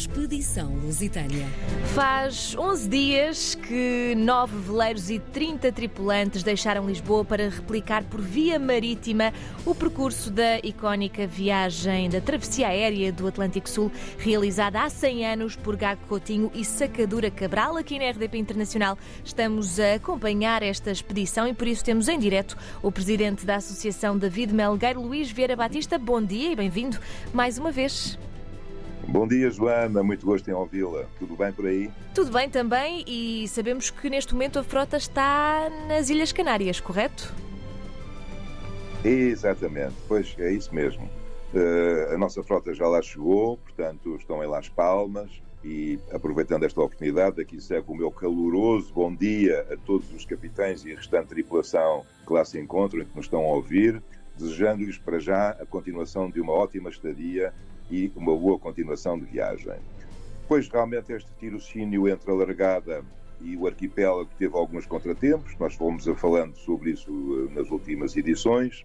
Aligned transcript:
Expedição 0.00 0.74
Lusitânia. 0.76 1.46
Faz 1.94 2.56
11 2.56 2.88
dias 2.88 3.54
que 3.54 4.14
nove 4.16 4.56
veleiros 4.56 5.10
e 5.10 5.18
30 5.18 5.70
tripulantes 5.72 6.42
deixaram 6.42 6.88
Lisboa 6.88 7.22
para 7.22 7.50
replicar 7.50 8.02
por 8.04 8.18
via 8.18 8.58
marítima 8.58 9.30
o 9.66 9.74
percurso 9.74 10.30
da 10.30 10.58
icónica 10.60 11.26
viagem 11.26 12.08
da 12.08 12.18
travessia 12.18 12.68
aérea 12.68 13.12
do 13.12 13.26
Atlântico 13.26 13.68
Sul, 13.68 13.92
realizada 14.16 14.80
há 14.80 14.88
100 14.88 15.26
anos 15.26 15.54
por 15.54 15.76
Gago 15.76 16.00
Coutinho 16.08 16.50
e 16.54 16.64
Sacadura 16.64 17.30
Cabral. 17.30 17.76
Aqui 17.76 17.98
na 17.98 18.08
RDP 18.08 18.38
Internacional 18.38 18.96
estamos 19.22 19.78
a 19.78 19.96
acompanhar 19.96 20.62
esta 20.62 20.90
expedição 20.90 21.46
e 21.46 21.52
por 21.52 21.68
isso 21.68 21.84
temos 21.84 22.08
em 22.08 22.18
direto 22.18 22.56
o 22.82 22.90
presidente 22.90 23.44
da 23.44 23.56
Associação 23.56 24.16
David 24.16 24.54
Melgueiro, 24.54 25.02
Luís 25.02 25.30
Vieira 25.30 25.54
Batista. 25.54 25.98
Bom 25.98 26.22
dia 26.22 26.52
e 26.52 26.56
bem-vindo 26.56 26.98
mais 27.34 27.58
uma 27.58 27.70
vez. 27.70 28.18
Bom 29.10 29.26
dia, 29.26 29.50
Joana. 29.50 30.04
Muito 30.04 30.24
gosto 30.24 30.48
em 30.48 30.52
ouvi-la. 30.52 31.04
Tudo 31.18 31.34
bem 31.34 31.52
por 31.52 31.66
aí? 31.66 31.90
Tudo 32.14 32.30
bem 32.30 32.48
também 32.48 33.04
e 33.08 33.48
sabemos 33.48 33.90
que 33.90 34.08
neste 34.08 34.32
momento 34.32 34.60
a 34.60 34.62
frota 34.62 34.96
está 34.96 35.68
nas 35.88 36.08
Ilhas 36.10 36.30
Canárias, 36.30 36.78
correto? 36.78 37.34
Exatamente, 39.04 39.94
pois 40.06 40.36
é 40.38 40.52
isso 40.52 40.72
mesmo. 40.72 41.10
Uh, 41.52 42.14
a 42.14 42.18
nossa 42.18 42.40
frota 42.44 42.72
já 42.72 42.86
lá 42.86 43.02
chegou, 43.02 43.56
portanto 43.56 44.14
estão 44.14 44.44
em 44.44 44.46
Las 44.46 44.68
Palmas 44.68 45.42
e 45.64 45.98
aproveitando 46.12 46.62
esta 46.62 46.80
oportunidade, 46.80 47.40
aqui 47.40 47.60
segue 47.60 47.86
o 47.88 47.94
meu 47.96 48.12
caloroso 48.12 48.94
bom 48.94 49.12
dia 49.12 49.66
a 49.72 49.76
todos 49.76 50.12
os 50.14 50.24
capitães 50.24 50.84
e 50.84 50.92
a 50.92 50.96
restante 50.96 51.30
tripulação 51.30 52.06
que 52.24 52.32
lá 52.32 52.44
se 52.44 52.60
encontram 52.60 53.02
e 53.02 53.04
que 53.04 53.16
nos 53.16 53.26
estão 53.26 53.40
a 53.40 53.54
ouvir, 53.56 54.00
desejando-lhes 54.38 54.98
para 54.98 55.18
já 55.18 55.50
a 55.50 55.66
continuação 55.66 56.30
de 56.30 56.40
uma 56.40 56.52
ótima 56.52 56.90
estadia 56.90 57.52
e 57.90 58.12
uma 58.14 58.36
boa 58.36 58.58
continuação 58.58 59.18
de 59.18 59.26
viagem. 59.26 59.74
Pois 60.48 60.68
realmente 60.68 61.12
este 61.12 61.30
tirocínio 61.38 62.08
entre 62.08 62.30
a 62.30 62.34
largada 62.34 63.04
e 63.40 63.56
o 63.56 63.66
arquipélago 63.66 64.30
teve 64.38 64.56
alguns 64.56 64.86
contratempos, 64.86 65.56
nós 65.58 65.74
fomos 65.74 66.06
a 66.06 66.14
falando 66.14 66.56
sobre 66.56 66.90
isso 66.90 67.10
eh, 67.10 67.54
nas 67.54 67.70
últimas 67.70 68.16
edições 68.16 68.84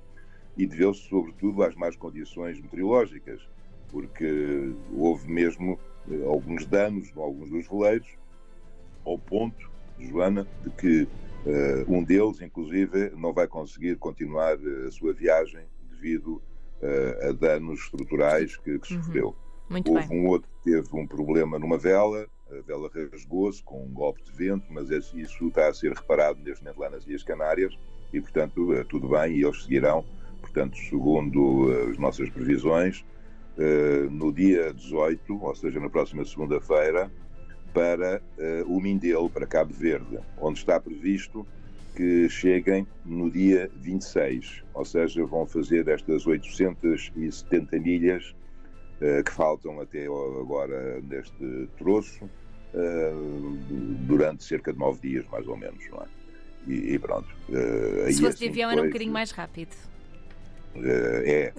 e 0.58 0.66
deveu-se 0.66 1.02
sobretudo 1.10 1.64
às 1.64 1.76
más 1.76 1.96
condições 1.96 2.60
meteorológicas, 2.62 3.42
porque 3.90 4.74
houve 4.94 5.30
mesmo 5.30 5.78
eh, 6.10 6.24
alguns 6.26 6.66
danos 6.66 7.10
em 7.10 7.20
alguns 7.20 7.50
dos 7.50 7.68
veleiros, 7.68 8.08
ao 9.06 9.20
ponto, 9.20 9.70
Joana, 10.00 10.48
de 10.64 10.70
que 10.72 11.04
uh, 11.46 11.86
um 11.88 12.04
deles, 12.04 12.42
inclusive, 12.42 13.12
não 13.16 13.32
vai 13.32 13.48
conseguir 13.48 13.96
continuar 13.98 14.58
a 14.88 14.92
sua 14.92 15.14
viagem 15.14 15.64
devido 15.92 16.42
uh, 16.82 17.30
a 17.30 17.32
danos 17.32 17.80
estruturais 17.82 18.58
que, 18.58 18.80
que 18.80 18.94
uhum. 18.94 19.04
sofreu. 19.04 19.36
Muito 19.70 19.92
Houve 19.92 20.08
bem. 20.08 20.20
um 20.20 20.28
outro 20.28 20.50
que 20.50 20.72
teve 20.72 20.88
um 20.94 21.08
problema 21.08 21.58
numa 21.58 21.78
vela, 21.78 22.28
a 22.50 22.62
vela 22.62 22.90
rasgou-se 23.12 23.64
com 23.64 23.84
um 23.84 23.92
golpe 23.92 24.24
de 24.24 24.32
vento, 24.32 24.66
mas 24.70 24.90
isso 24.90 25.48
está 25.48 25.68
a 25.68 25.74
ser 25.74 25.92
reparado 25.94 26.40
neste 26.44 26.64
momento 26.64 26.80
lá 26.80 26.90
nas 26.90 27.06
Ilhas 27.08 27.24
Canárias 27.24 27.76
e, 28.14 28.22
portanto, 28.22 28.74
uh, 28.74 28.86
tudo 28.86 29.10
bem 29.10 29.38
e 29.38 29.44
eles 29.44 29.64
seguirão, 29.64 30.06
portanto, 30.40 30.78
segundo 30.78 31.68
uh, 31.68 31.90
as 31.90 31.98
nossas 31.98 32.30
previsões, 32.30 33.04
no 34.12 34.34
dia 34.34 34.74
18, 34.74 35.42
ou 35.42 35.56
seja, 35.56 35.80
na 35.80 35.90
próxima 35.90 36.26
segunda-feira, 36.26 37.10
para 37.74 38.22
o 38.68 38.82
Mindelo, 38.82 39.30
para 39.30 39.48
Cabo 39.48 39.74
Verde, 39.74 40.20
onde 40.38 40.60
está 40.60 40.78
previsto 40.78 41.48
que 41.96 42.30
cheguem 42.30 42.86
no 43.06 43.32
dia 43.32 43.72
26, 43.78 44.64
ou 44.74 44.86
seja, 44.86 45.26
vão 45.26 45.46
fazer 45.46 45.88
estas 45.88 46.28
870 46.28 47.80
milhas 47.80 48.36
uh, 49.02 49.24
que 49.24 49.32
faltam 49.32 49.80
até 49.80 50.06
agora 50.06 51.02
neste 51.02 51.70
troço, 51.78 52.26
uh, 52.26 53.58
durante 54.02 54.44
cerca 54.44 54.74
de 54.74 54.80
nove 54.80 55.08
dias, 55.08 55.26
mais 55.32 55.48
ou 55.48 55.58
menos, 55.58 55.84
não 55.90 56.02
é? 56.02 56.06
E, 56.68 56.94
e 56.94 57.00
pronto. 57.00 57.28
Uh, 57.50 58.12
Se 58.12 58.22
fosse 58.22 58.40
de 58.40 58.50
avião 58.50 58.72
era 58.72 58.82
um 58.82 58.88
bocadinho 58.88 59.14
mais 59.14 59.32
rápido. 59.32 59.76
é, 60.76 61.54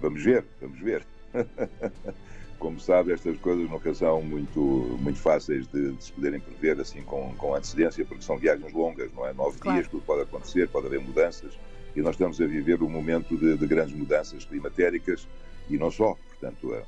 vamos 0.00 0.24
ver, 0.24 0.44
vamos 0.60 0.80
ver. 0.80 1.06
como 2.58 2.80
sabe, 2.80 3.12
estas 3.12 3.38
coisas 3.38 3.70
nunca 3.70 3.94
são 3.94 4.20
muito, 4.20 4.60
muito 5.00 5.18
fáceis 5.18 5.66
de, 5.68 5.92
de, 5.92 6.04
se 6.04 6.12
poderem 6.12 6.40
prever 6.40 6.80
assim 6.80 7.02
com, 7.02 7.34
com 7.36 7.54
antecedência, 7.54 8.04
porque 8.04 8.22
são 8.22 8.36
viagens 8.36 8.72
longas, 8.72 9.12
não 9.12 9.26
é? 9.26 9.32
Nove 9.32 9.58
claro. 9.58 9.78
dias, 9.78 9.90
tudo 9.90 10.02
pode 10.04 10.22
acontecer, 10.22 10.68
pode 10.68 10.86
haver 10.86 11.00
mudanças, 11.00 11.58
e 11.94 12.00
nós 12.00 12.14
estamos 12.14 12.40
a 12.40 12.46
viver 12.46 12.82
um 12.82 12.88
momento 12.88 13.36
de, 13.36 13.56
de 13.56 13.66
grandes 13.66 13.94
mudanças 13.94 14.44
climatéricas 14.44 15.26
e 15.70 15.78
não 15.78 15.90
só. 15.90 16.16
Portanto, 16.28 16.74
eh, 16.74 16.84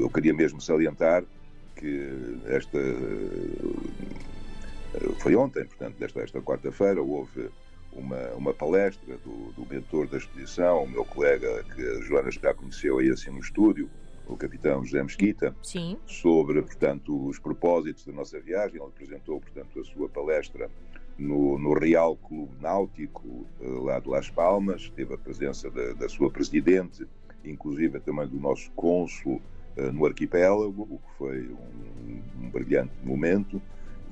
eu 0.00 0.10
queria 0.10 0.34
mesmo 0.34 0.60
salientar 0.60 1.24
que 1.76 2.38
esta. 2.46 2.78
Eh, 2.78 4.02
foi 5.18 5.34
ontem, 5.36 5.64
portanto, 5.64 5.96
desta, 5.98 6.20
esta 6.20 6.40
quarta-feira, 6.40 7.02
houve 7.02 7.48
uma, 7.92 8.30
uma 8.34 8.54
palestra 8.54 9.16
do, 9.18 9.52
do 9.52 9.66
mentor 9.68 10.06
da 10.06 10.18
exposição, 10.18 10.84
o 10.84 10.88
meu 10.88 11.04
colega 11.04 11.64
que 11.64 11.82
a 11.82 12.00
Joana 12.00 12.30
já 12.30 12.54
conheceu 12.54 12.98
aí 12.98 13.10
assim 13.10 13.30
no 13.30 13.40
estúdio, 13.40 13.90
o 14.26 14.36
capitão 14.36 14.84
José 14.84 15.02
Mesquita, 15.02 15.54
Sim. 15.62 15.96
sobre, 16.06 16.62
portanto, 16.62 17.26
os 17.26 17.38
propósitos 17.38 18.06
da 18.06 18.12
nossa 18.12 18.40
viagem. 18.40 18.76
Ele 18.76 18.84
apresentou, 18.84 19.40
portanto, 19.40 19.80
a 19.80 19.84
sua 19.84 20.08
palestra 20.08 20.70
no, 21.18 21.58
no 21.58 21.74
Real 21.74 22.16
Clube 22.16 22.52
Náutico, 22.60 23.46
eh, 23.60 23.66
lá 23.66 24.00
de 24.00 24.08
Las 24.08 24.30
Palmas. 24.30 24.90
Teve 24.94 25.14
a 25.14 25.18
presença 25.18 25.70
da, 25.70 25.92
da 25.92 26.08
sua 26.08 26.30
presidente, 26.30 27.06
inclusive 27.44 28.00
também 28.00 28.26
do 28.26 28.38
nosso 28.38 28.70
cônsul 28.72 29.40
uh, 29.76 29.92
no 29.92 30.06
arquipélago, 30.06 30.86
o 30.88 30.98
que 30.98 31.18
foi 31.18 31.48
um, 31.48 32.22
um 32.40 32.50
brilhante 32.50 32.92
momento. 33.02 33.60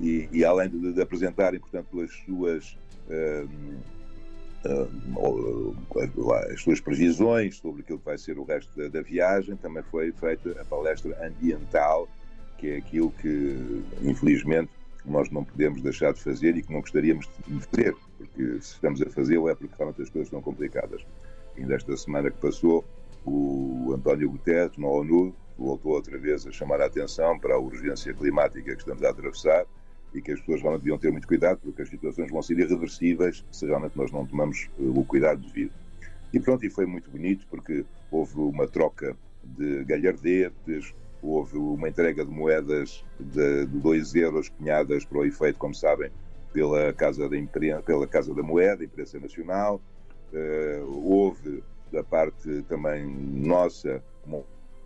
E, 0.01 0.27
e 0.31 0.43
além 0.43 0.67
de, 0.67 0.93
de, 0.93 1.01
apresentarem, 1.01 1.59
portanto, 1.59 2.01
as 2.01 2.11
suas. 2.25 2.77
Uh, 3.07 3.47
uh, 4.65 5.75
as 6.51 6.61
suas 6.61 6.79
previsões 6.79 7.57
sobre 7.57 7.81
aquilo 7.81 7.99
que 7.99 8.05
vai 8.05 8.17
ser 8.17 8.37
o 8.37 8.43
resto 8.43 8.75
da, 8.75 8.87
da, 8.87 9.01
viagem, 9.01 9.55
também 9.55 9.83
foi 9.83 10.11
feita 10.11 10.59
a 10.59 10.65
palestra 10.65 11.17
ambiental, 11.25 12.07
que 12.57 12.71
é 12.71 12.77
aquilo 12.77 13.11
que, 13.11 13.83
infelizmente, 14.01 14.71
nós 15.05 15.29
não 15.29 15.43
podemos 15.43 15.81
deixar 15.81 16.13
de 16.13 16.21
fazer 16.21 16.55
e 16.57 16.61
que 16.61 16.71
não 16.71 16.81
gostaríamos 16.81 17.27
de 17.47 17.59
fazer, 17.65 17.95
porque 18.17 18.43
se 18.61 18.73
estamos 18.73 19.01
a 19.01 19.09
fazê-lo 19.09 19.49
é 19.49 19.55
porque 19.55 19.73
realmente 19.75 20.01
as 20.01 20.09
coisas 20.09 20.27
estão 20.27 20.41
complicadas. 20.41 21.01
Ainda 21.57 21.75
esta 21.75 21.95
semana 21.97 22.29
que 22.29 22.37
passou, 22.37 22.85
o 23.25 23.93
António 23.95 24.29
Guterres, 24.29 24.77
na 24.77 24.87
ONU, 24.87 25.33
voltou 25.57 25.93
outra 25.93 26.17
vez 26.17 26.45
a 26.47 26.51
chamar 26.51 26.81
a 26.81 26.85
atenção 26.85 27.37
para 27.39 27.55
a 27.55 27.59
urgência 27.59 28.13
climática 28.13 28.73
que 28.73 28.81
estamos 28.81 29.03
a 29.03 29.09
atravessar 29.09 29.65
e 30.13 30.21
que 30.21 30.31
as 30.31 30.39
pessoas 30.39 30.61
realmente 30.61 30.83
deviam 30.83 30.97
ter 30.97 31.11
muito 31.11 31.27
cuidado, 31.27 31.59
porque 31.63 31.81
as 31.81 31.89
situações 31.89 32.29
vão 32.31 32.41
ser 32.41 32.59
irreversíveis 32.59 33.45
se 33.51 33.65
realmente 33.65 33.97
nós 33.97 34.11
não 34.11 34.25
tomamos 34.25 34.69
o 34.77 35.03
cuidado 35.03 35.41
devido. 35.41 35.71
E 36.33 36.39
pronto, 36.39 36.65
e 36.65 36.69
foi 36.69 36.85
muito 36.85 37.09
bonito, 37.09 37.45
porque 37.49 37.85
houve 38.09 38.37
uma 38.39 38.67
troca 38.67 39.15
de 39.43 39.83
galhardetes, 39.83 40.93
houve 41.21 41.57
uma 41.57 41.89
entrega 41.89 42.25
de 42.25 42.31
moedas 42.31 43.03
de 43.19 43.65
2 43.65 44.15
euros 44.15 44.49
cunhadas 44.49 45.05
para 45.05 45.19
o 45.19 45.25
efeito, 45.25 45.59
como 45.59 45.75
sabem, 45.75 46.11
pela 46.53 46.91
Casa 46.93 47.29
da, 47.29 47.37
Imprensa, 47.37 47.81
pela 47.81 48.07
Casa 48.07 48.33
da 48.33 48.43
Moeda, 48.43 48.83
Imprensa 48.83 49.19
Nacional. 49.19 49.81
Uh, 50.33 51.11
houve, 51.11 51.61
da 51.91 52.03
parte 52.03 52.63
também 52.63 53.05
nossa, 53.05 54.01
uma 54.25 54.43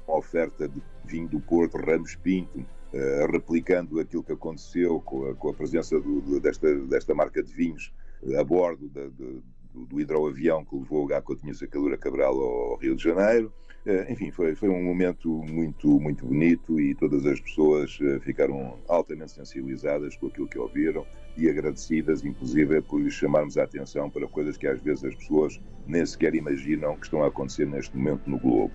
oferta 0.07 0.67
de 0.67 0.81
vinho 1.03 1.27
do 1.27 1.39
Porto, 1.39 1.77
Ramos 1.77 2.15
Pinto, 2.15 2.65
Uh, 2.95 3.29
replicando 3.29 3.99
aquilo 3.99 4.23
que 4.23 4.31
aconteceu 4.31 5.01
com 5.01 5.25
a, 5.25 5.35
com 5.35 5.49
a 5.49 5.53
presença 5.53 5.99
do, 5.99 6.21
do, 6.21 6.39
desta, 6.39 6.73
desta 6.85 7.13
marca 7.13 7.43
de 7.43 7.51
vinhos 7.51 7.91
uh, 8.23 8.39
a 8.39 8.43
bordo 8.43 8.87
da, 8.87 9.07
do, 9.07 9.43
do, 9.73 9.99
hidroavião 9.99 10.63
que 10.63 10.77
levou 10.77 11.03
o 11.03 11.05
Gacotinho 11.05 11.53
Sacadura 11.53 11.97
Cabral 11.97 12.39
ao 12.39 12.77
Rio 12.77 12.95
de 12.95 13.03
Janeiro. 13.03 13.51
Uh, 13.85 14.09
enfim, 14.09 14.31
foi, 14.31 14.55
foi 14.55 14.69
um 14.69 14.81
momento 14.81 15.27
muito, 15.29 15.99
muito 15.99 16.25
bonito 16.25 16.79
e 16.79 16.95
todas 16.95 17.25
as 17.25 17.37
pessoas 17.41 17.99
ficaram 18.21 18.79
altamente 18.87 19.33
sensibilizadas 19.33 20.15
com 20.15 20.27
aquilo 20.27 20.47
que 20.47 20.57
ouviram 20.57 21.05
e 21.35 21.49
agradecidas, 21.49 22.23
inclusive, 22.23 22.81
por 22.81 23.01
lhes 23.01 23.13
chamarmos 23.13 23.57
a 23.57 23.63
atenção 23.63 24.09
para 24.09 24.25
coisas 24.25 24.55
que 24.55 24.67
às 24.67 24.79
vezes 24.79 25.03
as 25.03 25.15
pessoas 25.15 25.59
nem 25.85 26.05
sequer 26.05 26.33
imaginam 26.33 26.95
que 26.95 27.07
estão 27.07 27.23
a 27.23 27.27
acontecer 27.27 27.67
neste 27.67 27.97
momento 27.97 28.29
no 28.29 28.39
globo. 28.39 28.71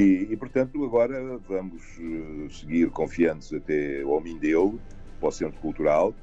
E, 0.00 0.28
e, 0.30 0.36
portanto, 0.38 0.82
agora 0.82 1.36
vamos 1.46 1.82
uh, 1.98 2.50
seguir 2.50 2.88
confiantes 2.88 3.52
até 3.52 4.00
ao 4.00 4.18
Mindelo, 4.18 4.80
para 5.18 5.28
o 5.28 5.30
Centro 5.30 5.60
Cultural, 5.60 6.14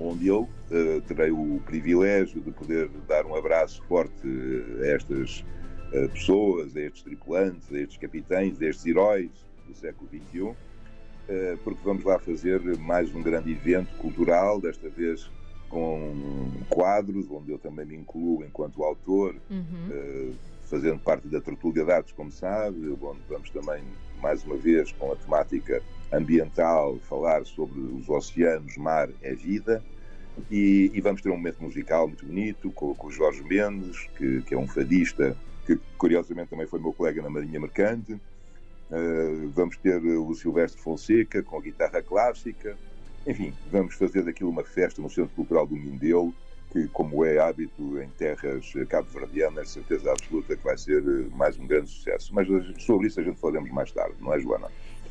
onde 0.00 0.26
eu 0.26 0.40
uh, 0.40 1.00
terei 1.06 1.30
o 1.30 1.62
privilégio 1.64 2.40
de 2.40 2.50
poder 2.50 2.90
dar 3.06 3.24
um 3.24 3.36
abraço 3.36 3.80
forte 3.84 4.26
a 4.82 4.86
estas 4.88 5.44
uh, 5.92 6.08
pessoas, 6.08 6.74
a 6.74 6.80
estes 6.80 7.04
tripulantes, 7.04 7.72
a 7.72 7.78
estes 7.78 7.98
capitães, 7.98 8.60
a 8.60 8.66
estes 8.66 8.84
heróis 8.84 9.30
do 9.68 9.76
século 9.76 10.10
XXI, 10.10 10.56
porque 11.62 11.80
vamos 11.84 12.04
lá 12.04 12.18
fazer 12.18 12.58
mais 12.78 13.14
um 13.14 13.22
grande 13.22 13.52
evento 13.52 13.94
cultural, 13.98 14.58
desta 14.58 14.88
vez 14.88 15.30
com 15.68 16.50
quadros, 16.70 17.30
onde 17.30 17.52
eu 17.52 17.58
também 17.58 17.84
me 17.84 17.94
incluo 17.94 18.42
enquanto 18.42 18.82
autor. 18.82 19.36
Uhum 19.50 20.34
fazendo 20.68 20.98
parte 20.98 21.26
da 21.28 21.40
Tertúlia 21.40 22.02
de 22.02 22.14
como 22.14 22.30
sabe, 22.30 22.88
onde 23.00 23.20
vamos 23.28 23.50
também 23.50 23.82
mais 24.20 24.44
uma 24.44 24.56
vez 24.56 24.92
com 24.92 25.12
a 25.12 25.16
temática 25.16 25.82
ambiental, 26.12 26.98
falar 27.08 27.44
sobre 27.46 27.80
os 27.80 28.08
oceanos, 28.08 28.76
mar 28.76 29.08
é 29.22 29.34
vida. 29.34 29.82
E, 30.50 30.90
e 30.94 31.00
vamos 31.00 31.20
ter 31.20 31.30
um 31.30 31.36
momento 31.36 31.62
musical 31.62 32.06
muito 32.06 32.24
bonito 32.24 32.70
com, 32.70 32.94
com 32.94 33.08
o 33.08 33.10
Jorge 33.10 33.42
Mendes, 33.42 34.08
que, 34.16 34.42
que, 34.42 34.54
é 34.54 34.58
um 34.58 34.68
fadista, 34.68 35.36
que 35.66 35.76
curiosamente 35.96 36.50
também 36.50 36.66
foi 36.66 36.80
meu 36.80 36.92
colega 36.92 37.20
na 37.20 37.30
Marinha 37.30 37.58
Mercante. 37.58 38.12
Uh, 38.12 39.50
vamos 39.54 39.76
ter 39.76 39.96
o 39.96 40.34
Silvestre 40.34 40.80
Fonseca 40.80 41.42
com 41.42 41.58
a 41.58 41.60
guitarra 41.60 42.00
clássica. 42.02 42.76
Enfim, 43.26 43.52
vamos 43.70 43.94
fazer 43.96 44.22
daquilo 44.22 44.50
uma 44.50 44.64
festa 44.64 45.02
no 45.02 45.10
Centro 45.10 45.34
Cultural 45.34 45.66
do 45.66 45.74
Mindelo, 45.74 46.32
que, 46.70 46.86
como 46.88 47.24
é 47.24 47.38
hábito 47.38 48.00
em 48.00 48.08
terras 48.10 48.72
cabo-verdianas, 48.88 49.70
certeza 49.70 50.10
absoluta 50.12 50.56
que 50.56 50.64
vai 50.64 50.76
ser 50.76 51.02
mais 51.30 51.58
um 51.58 51.66
grande 51.66 51.90
sucesso. 51.90 52.34
Mas 52.34 52.46
sobre 52.78 53.06
isso 53.06 53.20
a 53.20 53.22
gente 53.22 53.38
falaremos 53.40 53.70
mais 53.70 53.90
tarde, 53.90 54.14
não 54.20 54.34
é, 54.34 54.40
Joana? 54.40 54.68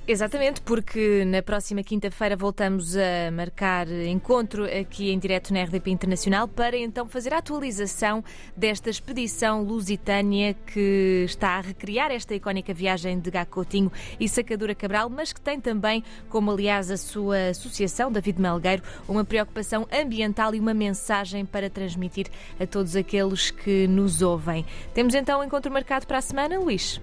Exatamente, 0.10 0.62
porque 0.62 1.26
na 1.26 1.44
próxima 1.44 1.84
quinta-feira 1.84 2.34
voltamos 2.38 2.96
a 2.96 3.30
marcar 3.30 3.92
encontro 3.92 4.64
aqui 4.64 5.12
em 5.12 5.20
direto 5.20 5.54
na 5.54 5.62
RDP 5.62 5.92
Internacional 5.92 6.48
para 6.48 6.78
então 6.78 7.10
fazer 7.10 7.34
a 7.34 7.40
atualização 7.40 8.24
desta 8.56 8.90
expedição 8.90 9.62
lusitânia 9.64 10.54
que 10.54 11.26
está 11.26 11.58
a 11.58 11.60
recriar 11.60 12.10
esta 12.10 12.34
icónica 12.34 12.74
viagem 12.74 13.20
de 13.20 13.30
Gacotinho 13.30 13.92
e 14.18 14.30
Sacadura 14.30 14.74
Cabral, 14.74 15.10
mas 15.10 15.34
que 15.34 15.42
tem 15.42 15.60
também, 15.60 16.02
como 16.30 16.52
aliás 16.52 16.90
a 16.90 16.96
sua 16.96 17.50
associação, 17.50 18.10
David 18.10 18.40
Melgueiro, 18.40 18.84
uma 19.10 19.26
preocupação 19.26 19.86
ambiental 19.92 20.56
e 20.56 20.60
uma 20.62 20.74
mensagem 20.74 21.46
para 21.46 21.70
transmitir 21.70 22.28
a 22.58 22.66
todos 22.66 22.96
aqueles 22.96 23.52
que 23.52 23.90
nos 23.90 24.22
ouvem. 24.22 24.66
Temos 24.94 25.14
então 25.14 25.42
um 25.42 25.44
encontro 25.44 25.70
marcado 25.70 26.08
para 26.08 26.20
a 26.20 26.22
semana, 26.22 26.58
Luís? 26.58 26.98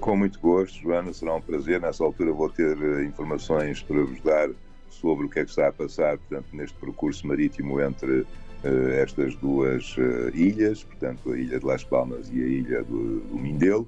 Com 0.00 0.16
muito 0.16 0.40
gosto, 0.40 0.80
Joana, 0.80 1.12
será 1.12 1.34
um 1.34 1.42
prazer. 1.42 1.78
Nessa 1.78 2.02
altura 2.02 2.32
vou 2.32 2.48
ter 2.48 2.74
uh, 2.74 3.02
informações 3.02 3.82
para 3.82 4.02
vos 4.02 4.18
dar 4.22 4.48
sobre 4.88 5.26
o 5.26 5.28
que 5.28 5.40
é 5.40 5.44
que 5.44 5.50
está 5.50 5.68
a 5.68 5.72
passar, 5.72 6.16
portanto, 6.16 6.46
neste 6.54 6.74
percurso 6.78 7.26
marítimo 7.26 7.78
entre 7.78 8.20
uh, 8.20 8.88
estas 8.94 9.36
duas 9.36 9.94
uh, 9.98 10.34
ilhas, 10.34 10.82
portanto, 10.84 11.32
a 11.32 11.38
ilha 11.38 11.60
de 11.60 11.66
Las 11.66 11.84
Palmas 11.84 12.30
e 12.32 12.42
a 12.42 12.46
ilha 12.46 12.82
do, 12.82 13.20
do 13.20 13.36
Mindelo. 13.36 13.86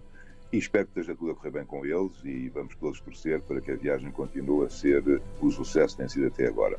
E 0.52 0.58
espero 0.58 0.84
que 0.84 1.00
esteja 1.00 1.16
tudo 1.16 1.30
a 1.30 1.34
correr 1.34 1.50
bem 1.50 1.64
com 1.64 1.82
eles 1.86 2.12
e 2.22 2.50
vamos 2.50 2.76
todos 2.76 3.00
torcer 3.00 3.40
para 3.40 3.62
que 3.62 3.72
a 3.72 3.76
viagem 3.76 4.10
continue 4.10 4.66
a 4.66 4.68
ser 4.68 5.02
o 5.40 5.50
sucesso 5.50 5.96
que 5.96 6.02
tem 6.02 6.10
sido 6.10 6.26
até 6.26 6.46
agora. 6.46 6.78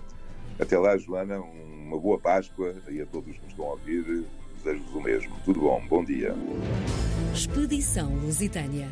Até 0.59 0.77
lá, 0.77 0.95
Joana, 0.95 1.39
uma 1.39 1.99
boa 1.99 2.19
Páscoa 2.19 2.75
e 2.87 3.01
a 3.01 3.05
todos 3.07 3.35
que 3.35 3.41
nos 3.41 3.49
estão 3.49 3.65
a 3.65 3.71
ouvir, 3.71 4.25
desejo-vos 4.63 4.95
o 4.95 5.01
mesmo. 5.01 5.35
Tudo 5.43 5.61
bom, 5.61 5.81
bom 5.89 6.03
dia. 6.03 6.33
Expedição 7.33 8.13
Lusitânia. 8.15 8.87